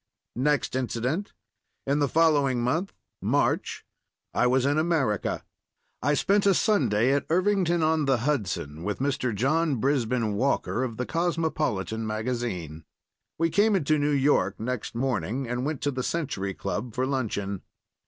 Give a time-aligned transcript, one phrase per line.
[0.35, 1.31] Next incident.
[1.85, 5.43] In the following month—March—I was in America.
[6.01, 9.31] I spent a Sunday at Irvington on the Hudson with Mr.
[9.35, 12.83] John Brisben Walker, of the Cosmopolitan magazine.
[13.37, 17.61] We came into New York next morning, and went to the Century Club for luncheon.